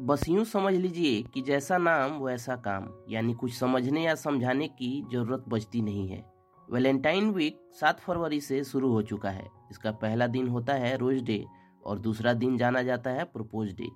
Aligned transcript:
बस 0.00 0.28
यूँ 0.28 0.44
समझ 0.44 0.74
लीजिए 0.74 1.22
कि 1.22 1.42
जैसा 1.42 1.78
नाम, 1.78 2.12
वैसा 2.12 2.56
काम। 2.56 2.88
यानी 3.08 3.34
कुछ 3.34 3.54
समझने 3.54 4.04
या 4.04 4.14
समझाने 4.14 4.68
की 4.68 5.06
ज़रूरत 5.12 5.44
बचती 5.48 5.82
नहीं 5.82 6.08
है। 6.08 6.24
वैलेंटाइन 6.70 7.30
वीक 7.30 7.60
सात 7.80 8.00
फरवरी 8.00 8.40
से 8.40 8.64
शुरू 8.64 8.92
हो 8.92 9.02
चुका 9.02 9.30
है। 9.30 9.48
इसका 9.70 9.92
पहला 9.92 10.26
दिन 10.26 10.48
होता 10.48 10.74
है 10.74 10.96
रोज 10.96 11.22
डे 11.22 11.46
और 11.86 11.98
दूसरा 11.98 12.32
दिन 12.32 12.56
जाना 12.56 12.82
जाता 12.82 13.10
है 13.10 13.24
प्रपोज 13.24 13.72
डे। 13.72 13.88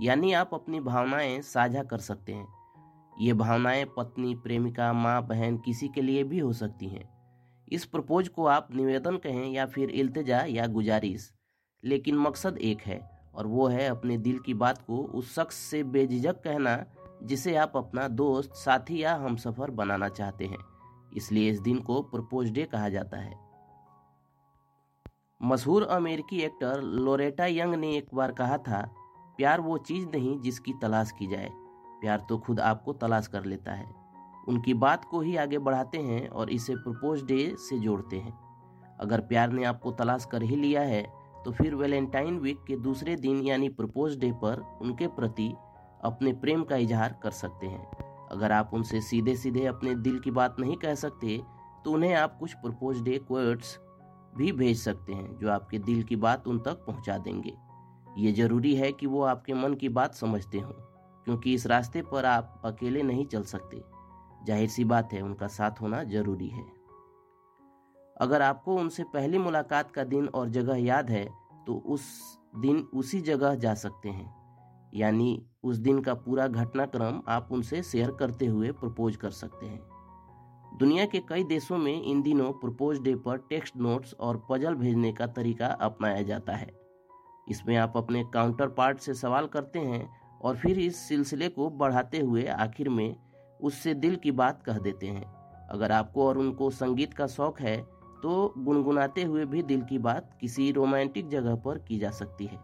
यानी 0.00 0.32
आप 0.32 0.50
अपनी 0.54 0.80
भावनाएँ 0.80 1.40
साझा 1.42 1.82
कर 1.82 1.98
सकते 1.98 2.32
हैं। 2.32 2.46
ये 3.20 3.32
भावनाएँ 3.32 3.84
पत्नी, 3.84 4.34
प्रेमिका, 4.34 4.92
माँ, 4.92 5.26
बहन 5.26 5.58
किसी 5.58 5.88
के 5.88 6.02
लिए 6.02 6.24
भी 6.24 6.38
हो 6.38 6.52
सकती 6.52 6.86
हैं। 6.86 7.08
इस 7.68 7.84
प्रपोज 7.84 8.28
को 8.28 8.46
आप 8.46 8.68
निवेदन 8.74 9.16
कहें 9.16 9.52
या 9.52 9.66
फिर 9.66 9.90
इल्तजा 9.90 10.40
या 10.40 10.66
गुजारिश। 10.66 11.32
लेकिन 11.84 12.18
मकसद 12.18 12.58
एक 12.58 12.80
है 12.80 13.19
और 13.34 13.46
वो 13.46 13.68
है 13.68 13.88
अपने 13.88 14.18
दिल 14.18 14.38
की 14.38 14.54
बात 14.54 14.82
को 14.86 14.98
उस 14.98 15.34
शख्स 15.34 15.54
से 15.54 15.84
बेझिझक 15.84 16.32
कहना, 16.32 16.84
जिसे 17.22 17.56
आप 17.56 17.72
अपना 17.76 18.08
दोस्त, 18.08 18.52
साथी 18.54 19.02
या 19.02 19.14
हमसफर 19.14 19.70
बनाना 19.70 20.08
चाहते 20.08 20.46
हैं। 20.46 20.58
इसलिए 21.16 21.50
इस 21.50 21.60
दिन 21.60 21.78
को 21.78 22.02
प्रपोज 22.02 22.50
डे 22.50 22.64
कहा 22.64 22.88
जाता 22.88 23.16
है। 23.16 23.50
मशहूर 25.42 25.82
अमेरिकी 25.82 26.40
एक्टर 26.40 26.82
लोरेटा 26.82 27.46
यंग 27.46 27.74
ने 27.74 27.96
एक 27.96 28.06
बार 28.14 28.32
कहा 28.32 28.58
था, 28.58 28.94
प्यार 29.36 29.60
वो 29.60 29.78
चीज़ 29.78 30.06
नहीं 30.06 30.40
जिसकी 30.40 30.72
तलाश 30.82 31.12
की 31.18 31.26
जाए। 31.26 31.50
प्यार 32.00 32.26
तो 32.28 32.38
खुद 32.38 32.60
आपको 32.60 32.92
तलाश 32.92 33.26
कर 33.26 33.44
लेता 33.44 33.72
है। 33.72 33.86
उनकी 34.48 34.74
बात 34.74 35.04
को 35.04 35.20
ही 35.20 35.36
आगे 35.36 35.58
बढ़ाते 35.58 35.98
हैं 35.98 36.28
और 36.28 36.50
इसे 36.50 36.74
प्रपोज 36.74 37.22
डे 37.22 37.54
से 37.58 37.78
जोड़ते 37.78 38.16
हैं। 38.16 38.38
अगर 39.00 39.20
प्यार 39.20 39.50
ने 39.50 39.64
आपको 39.64 39.92
तलाश 39.92 40.24
कर 40.24 40.42
ही 40.42 40.56
लिया 40.56 40.80
है 40.80 41.19
तो 41.44 41.52
फिर 41.52 41.74
वैलेंटाइन 41.74 42.38
वीक 42.38 42.64
के 42.66 42.76
दूसरे 42.78 43.16
दिन 43.16 43.40
यानी 43.42 43.68
प्रपोज 43.70 44.18
डे 44.18 44.30
पर 44.42 44.64
उनके 44.82 45.06
प्रति 45.10 45.52
अपने 46.04 46.32
प्रेम 46.34 46.62
का 46.64 46.76
इजहार 46.78 47.18
कर 47.22 47.30
सकते 47.32 47.66
हैं। 47.66 47.86
अगर 48.30 48.52
आप 48.52 48.70
उनसे 48.74 49.00
सीधे 49.00 49.34
सीधे 49.36 49.64
अपने 49.66 49.94
दिल 49.96 50.18
की 50.18 50.30
बात 50.30 50.60
नहीं 50.60 50.76
कह 50.76 50.94
सकते 50.96 51.40
तो 51.84 51.92
उन्हें 51.92 52.14
आप 52.14 52.36
कुछ 52.38 52.54
प्रपोज 52.56 53.00
डे 53.02 53.18
कोर्ट्स 53.20 53.78
भी 54.36 54.50
भेज 54.52 54.78
सकते 54.78 55.12
हैं, 55.12 55.38
जो 55.38 55.50
आपके 55.50 55.78
दिल 55.80 56.02
की 56.02 56.16
बात 56.18 56.46
उन 56.48 56.58
तक 56.58 56.84
पहुँचा 56.86 57.16
देंगे। 57.18 57.52
ये 58.18 58.32
ज़रूरी 58.32 58.74
है 58.74 58.90
कि 58.92 59.06
वो 59.06 59.22
आपके 59.24 59.54
मन 59.54 59.74
की 59.74 59.88
बात 59.90 60.14
समझते 60.14 60.58
हों, 60.58 60.72
क्योंकि 61.26 61.54
इस 61.54 61.66
रास्ते 61.66 62.02
पर 62.02 62.24
आप 62.26 62.60
अकेले 62.64 63.02
नहीं 63.02 63.24
चल 63.26 63.42
सकते। 63.44 63.82
ज़ाहिर 64.46 64.68
सी 64.68 64.84
बात 64.84 65.12
है, 65.12 65.22
उनका 65.22 65.46
साथ 65.48 65.80
होना 65.80 66.02
ज़रूरी 66.04 66.48
है। 66.48 66.64
अगर 68.20 68.42
आपको 68.42 68.74
उनसे 68.76 69.04
पहली 69.04 69.38
मुलाकात 69.38 69.90
का 69.90 70.04
दिन 70.04 70.26
और 70.28 70.48
जगह 70.48 70.76
याद 70.76 71.10
है 71.10 71.24
तो 71.66 71.74
उस 71.86 72.02
दिन 72.56 72.78
उसी 72.94 73.20
जगह 73.20 73.54
जा 73.54 73.74
सकते 73.74 74.08
हैं। 74.08 74.90
यानी 74.94 75.42
उस 75.64 75.76
दिन 75.76 76.00
का 76.00 76.14
पूरा 76.16 76.46
घटनाक्रम 76.48 77.20
आप 77.28 77.48
उनसे 77.52 77.82
शेयर 77.82 78.10
करते 78.10 78.46
हुए 78.46 78.72
प्रपोज 78.72 79.16
कर 79.16 79.30
सकते 79.30 79.66
हैं। 79.66 79.80
दुनिया 80.78 81.04
के 81.06 81.18
कई 81.28 81.44
देशों 81.44 81.78
में 81.78 82.02
इन 82.02 82.22
दिनों 82.22 82.50
प्रपोज 82.52 83.00
डे 83.00 83.14
पर 83.16 83.36
टेक्स्ट 83.50 83.76
नोट्स 83.76 84.14
और 84.14 84.42
पजल 84.50 84.74
भेजने 84.74 85.12
का 85.12 85.26
तरीका 85.28 85.66
अपनाया 85.66 86.22
जाता 86.22 86.52
है। 86.52 86.70
इसमें 87.46 87.76
आप 87.76 87.96
अपने 87.96 88.24
काउंटर 88.24 88.68
पार्ट 88.70 88.98
से 88.98 89.14
सवाल 89.14 89.46
करते 89.46 89.78
हैं 89.78 90.08
और 90.40 90.56
फिर 90.56 90.78
इस 90.78 90.96
सिलसिले 90.98 91.48
को 91.48 91.68
बढ़ाते 91.70 92.18
हुए 92.18 92.44
आखिर 92.48 92.88
में 92.88 93.16
उससे 93.60 93.94
दिल 93.94 94.16
की 94.16 94.30
बात 94.32 94.62
कह 94.62 94.78
देते 94.78 95.06
हैं। 95.06 95.24
अगर 95.68 95.92
आपको 95.92 96.26
और 96.26 96.38
उनको 96.38 96.70
संगीत 96.72 97.14
का 97.14 97.26
शौक 97.28 97.60
है 97.60 97.76
तो 98.22 98.54
गुनगुनाते 98.58 99.22
हुए 99.22 99.44
भी 99.44 99.62
दिल 99.62 99.82
की 99.82 99.98
बात 99.98 100.30
किसी 100.40 100.70
रोमांटिक 100.72 101.28
जगह 101.28 101.54
पर 101.56 101.78
की 101.78 101.98
जा 101.98 102.10
सकती 102.10 102.46
है। 102.46 102.58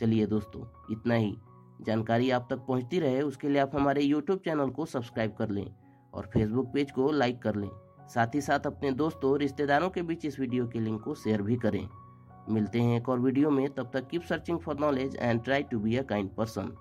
चलिए 0.00 0.26
दोस्तों, 0.26 0.62
इतना 0.90 1.14
ही। 1.14 1.36
जानकारी 1.82 2.30
आप 2.30 2.46
तक 2.50 2.58
पहुँचती 2.58 2.98
रहे, 2.98 3.22
उसके 3.22 3.48
लिए 3.48 3.58
आप 3.58 3.74
हमारे 3.74 4.02
यूट्यूब 4.02 4.38
चैनल 4.38 4.70
को 4.70 4.86
सब्सक्राइब 4.86 5.34
कर 5.38 5.50
लें 5.50 5.66
और 6.14 6.30
फेसबुक 6.34 6.70
पेज 6.74 6.90
को 6.90 7.10
लाइक 7.10 7.42
कर 7.42 7.56
लें। 7.56 7.70
साथ 8.08 8.34
ही 8.34 8.40
साथ 8.40 8.66
अपने 8.66 8.90
दोस्तों 8.92 9.38
रिश्तेदारों 9.38 9.90
के 9.90 10.02
बीच 10.02 10.24
इस 10.24 10.38
वीडियो 10.40 10.66
के 10.66 10.80
लिंक 10.80 11.00
को 11.02 11.14
शेयर 11.14 11.42
भी 11.42 11.56
करें। 11.56 11.86
मिलते 12.50 12.80
हैं 12.80 12.96
एक 12.96 13.08
और 13.08 13.20
वीडियो 13.20 13.50
में। 13.50 13.68
तब 13.68 13.90
तक 13.94 14.08
keep 14.08 14.22
searching 14.22 14.58
for 14.58 14.78
knowledge 14.80 15.16
and 15.16 15.42
try 15.44 15.62
to 15.62 15.78
be 15.78 15.96
a 15.96 16.02
kind 16.02 16.30
person 16.30 16.72